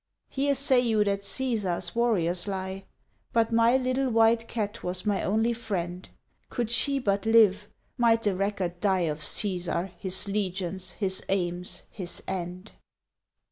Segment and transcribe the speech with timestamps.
[0.29, 2.85] "Here say you that Cæsar's warriors lie?—
[3.33, 6.09] But my little white cat was my only friend!
[6.49, 12.23] Could she but live, might the record die Of Cæsar, his legions, his aims, his
[12.27, 12.71] end!"